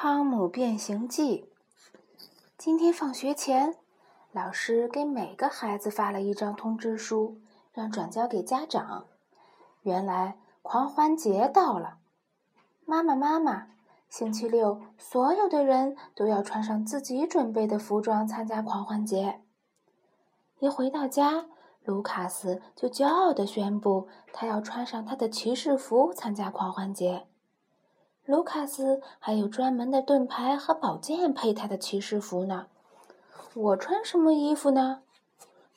[0.00, 1.50] 汤姆变形记。
[2.56, 3.74] 今天放学前，
[4.30, 7.40] 老师给每个孩子发了一张通知书，
[7.72, 9.06] 让转交给家长。
[9.82, 11.98] 原来狂欢节到了，
[12.84, 13.70] 妈妈妈妈，
[14.08, 19.40] 星期六所有的人都要穿上自己准备的服装参加狂欢节。
[20.60, 21.46] 一回到家，
[21.82, 27.26] 卢卡斯就骄傲地宣布，他要穿上他的骑士服参加狂欢节。
[28.28, 32.66] 卢卡斯还有专门的盾牌和宝剑配他的骑士服呢。
[33.54, 35.00] 我穿什么衣服呢？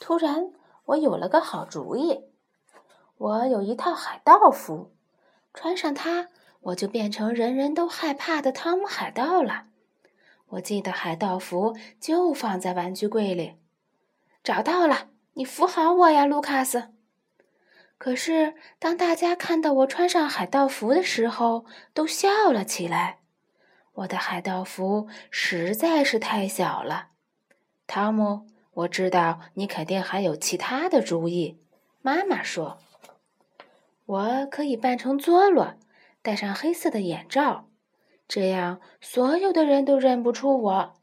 [0.00, 0.50] 突然，
[0.86, 2.24] 我有了个好主意。
[3.18, 4.90] 我有一套海盗服，
[5.54, 6.26] 穿上它，
[6.62, 9.66] 我就变成人人都害怕的汤姆海盗了。
[10.48, 13.58] 我记得海盗服就放在玩具柜里，
[14.42, 15.10] 找到了。
[15.34, 16.88] 你扶好我呀，卢卡斯。
[18.00, 23.18] 可是，当大家看到我穿上海盗服的时候，都笑了起来。
[23.92, 27.08] 我的海盗服实在是太小了。
[27.86, 31.60] 汤姆，我知道你肯定还有其他的主意。
[32.00, 32.78] 妈妈说
[34.06, 35.74] ：“我可以扮成佐罗，
[36.22, 37.68] 戴上黑色的眼罩，
[38.26, 40.94] 这样所有的人都认不出我。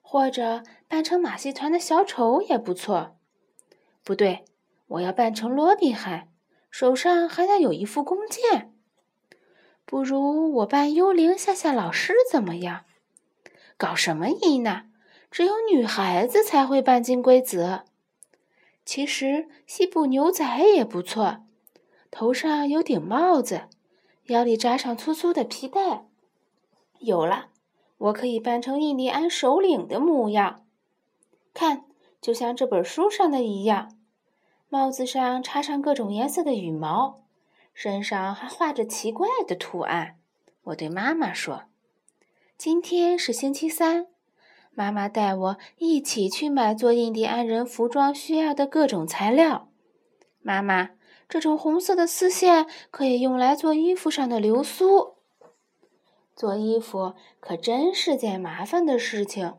[0.00, 3.18] 或者扮成马戏团的小丑也不错。
[4.02, 4.46] 不对。”
[4.92, 6.28] 我要扮成罗宾汉，
[6.70, 8.74] 手上还要有一副弓箭。
[9.86, 12.84] 不如我扮幽灵吓吓老师怎么样？
[13.78, 14.84] 搞什么医呢？
[15.30, 17.82] 只有女孩子才会扮金龟子。
[18.84, 21.44] 其实西部牛仔也不错，
[22.10, 23.62] 头上有顶帽子，
[24.24, 26.06] 腰里扎上粗粗的皮带。
[26.98, 27.46] 有了，
[27.96, 30.66] 我可以扮成印第安首领的模样。
[31.54, 31.86] 看，
[32.20, 33.96] 就像这本书上的一样。
[34.72, 37.20] 帽子上插上各种颜色的羽毛，
[37.74, 40.16] 身上还画着奇怪的图案。
[40.62, 41.64] 我对妈妈说
[42.56, 44.06] ：“今天是星期三，
[44.70, 49.68] 妈妈带我一起去买做印第安人服装需要的各种材料。
[50.40, 50.92] 妈妈，
[51.28, 55.16] 这种红色的丝线可以用来做衣服上的流苏。
[56.34, 59.52] 做衣服可真是件麻烦的事情。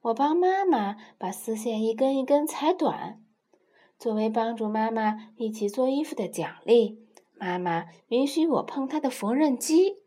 [0.00, 3.18] 我帮妈妈把丝线一根一根裁短。”
[4.02, 6.98] 作为帮助妈妈一起做衣服的奖励，
[7.34, 9.98] 妈妈允许我碰她的缝纫机。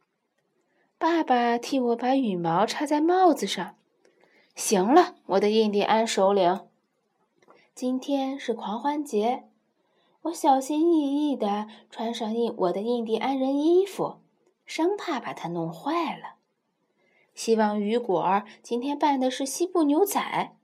[0.98, 3.78] 爸爸替我把羽毛插在帽子上。
[4.54, 6.68] 行了，我的印第安首领，
[7.74, 9.46] 今天是狂欢节，
[10.24, 14.18] 我小心翼翼地穿上印我的印第安人衣服，
[14.66, 16.36] 生怕把它弄坏了。
[17.34, 20.58] 希望雨果今天扮的是西部牛仔。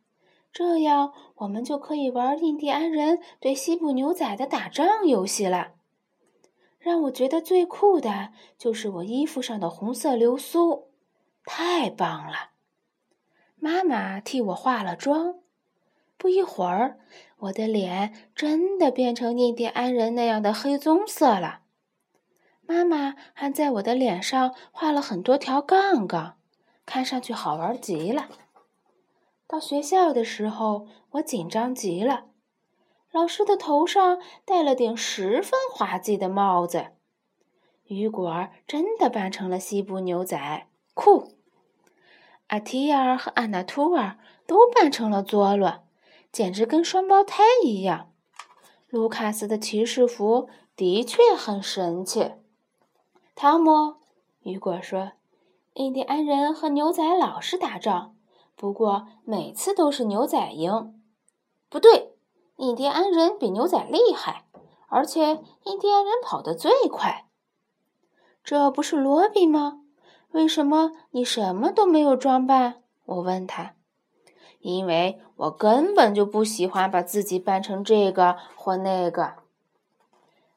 [0.53, 5.73] 这样，我们就可以玩印第安人对西部牛仔的打仗游戏了。
[6.77, 10.89] 让我觉得最酷的就是我衣服上的红色流苏，
[11.45, 12.51] 太棒了！
[13.59, 15.35] 妈妈替我化了妆，
[16.17, 16.99] 不一会儿，
[17.37, 21.61] 我的脸真的变成印第安人那样的黑棕色了。
[22.65, 26.37] 妈妈还在我的脸上画了很多条杠杠，
[26.85, 28.27] 看上去好玩极了。
[29.51, 32.27] 到学校的时候，我紧张极了。
[33.11, 36.91] 老师的头上戴了顶十分滑稽的帽子，
[37.83, 41.33] 雨果儿真的扮成了西部牛仔，酷！
[42.47, 44.17] 阿提亚和安娜图尔
[44.47, 45.83] 都扮成了佐罗，
[46.31, 48.13] 简直跟双胞胎一样。
[48.87, 50.47] 卢卡斯的骑士服
[50.77, 52.31] 的确很神气。
[53.35, 53.97] 汤姆，
[54.43, 55.11] 雨果说
[55.75, 58.15] ：“印第安人和牛仔老是打仗。”
[58.55, 61.01] 不过每次都是牛仔赢，
[61.69, 62.13] 不对，
[62.57, 64.45] 印第安人比牛仔厉害，
[64.87, 67.27] 而且印第安人跑得最快。
[68.43, 69.81] 这不是罗比吗？
[70.31, 72.81] 为什么你什么都没有装扮？
[73.05, 73.73] 我问他。
[74.59, 79.33] 因为我根本就不喜欢把自己扮成这个或那个。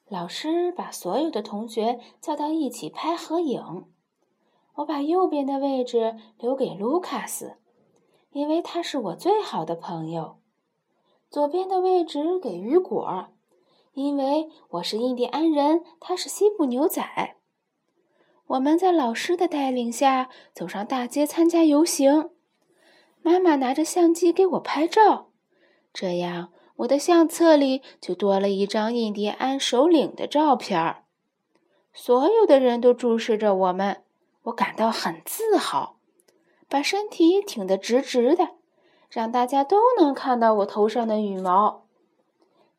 [0.09, 3.87] 老师把所有的同学叫到一起拍合影，
[4.75, 7.57] 我把右边的位置留给卢卡斯。
[8.35, 10.39] 因为他是我最好的朋友，
[11.31, 13.29] 左边的位置给雨果，
[13.93, 17.37] 因为我是印第安人，他是西部牛仔。
[18.49, 22.31] 我们在老师的带领下走上大街参加游行，
[23.23, 25.31] 妈妈拿着相机给我拍照，
[25.93, 31.05] 这样我的相册里就多了一张印第安首领的照片儿。
[31.93, 34.03] 所有的人都注视着我们，
[34.43, 36.01] 我感到很自豪。
[36.75, 38.49] 把身体挺得直直的，
[39.09, 41.85] 让大家都能看到我头上的羽毛。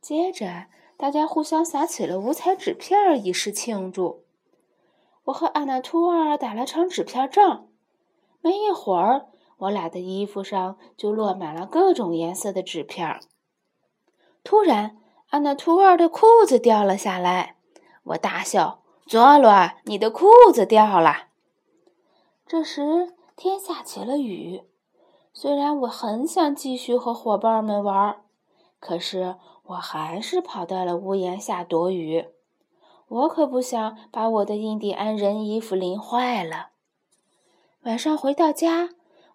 [0.01, 0.65] 接着，
[0.97, 4.25] 大家互相撒起了五彩纸片，以示庆祝。
[5.23, 7.69] 我和安娜图尔打了场纸片仗，
[8.41, 9.27] 没一会儿，
[9.59, 13.17] 我俩的衣服上就落满了各种颜色的纸片。
[14.43, 14.97] 突然，
[15.29, 17.55] 安娜图尔的裤子掉了下来，
[18.03, 21.27] 我大笑：“佐罗，你的裤子掉了！”
[22.45, 24.63] 这时，天下起了雨。
[25.33, 28.21] 虽然我很想继续和伙伴们玩，
[28.79, 32.27] 可是我还是跑到了屋檐下躲雨。
[33.07, 36.69] 我可不想把我的印第安人衣服淋坏了。
[37.83, 38.91] 晚上回到家，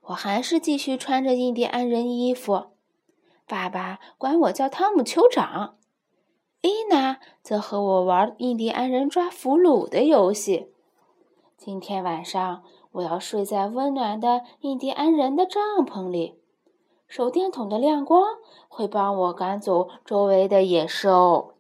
[0.07, 2.69] 我还是继续穿着印第安人衣服。
[3.47, 5.77] 爸爸管我叫汤姆酋长，
[6.63, 10.73] 伊娜则和我玩印第安人抓俘虏的游戏。
[11.57, 16.41] 今天晚上我要睡在温暖的印第安人的帐篷里，
[17.07, 18.25] 手电筒的亮光
[18.69, 21.55] 会帮我赶走周围的野兽。